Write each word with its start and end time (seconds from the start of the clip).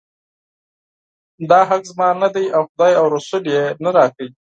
دا 1.49 1.59
حق 1.69 1.81
زما 1.91 2.07
نه 2.21 2.29
دی 2.33 2.45
او 2.57 2.63
خدای 2.69 2.93
او 2.99 3.05
رسول 3.15 3.43
یې 3.53 3.63
نه 3.83 3.89
راکوي. 3.97 4.29